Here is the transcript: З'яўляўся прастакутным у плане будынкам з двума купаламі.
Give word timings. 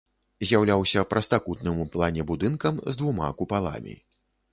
З'яўляўся 0.51 1.03
прастакутным 1.11 1.83
у 1.83 1.85
плане 1.95 2.25
будынкам 2.31 2.81
з 2.95 3.01
двума 3.03 3.29
купаламі. 3.43 3.95